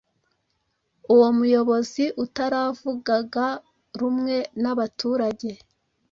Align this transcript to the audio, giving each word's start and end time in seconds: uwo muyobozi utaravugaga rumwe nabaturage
uwo 1.13 1.27
muyobozi 1.37 2.03
utaravugaga 2.23 3.47
rumwe 3.99 4.37
nabaturage 4.61 5.51